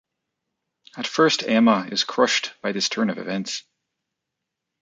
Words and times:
At 0.97 1.05
first 1.05 1.43
Emma 1.43 1.87
is 1.91 2.03
crushed 2.05 2.59
by 2.63 2.71
this 2.71 2.89
turn 2.89 3.11
of 3.11 3.19
events. 3.19 3.63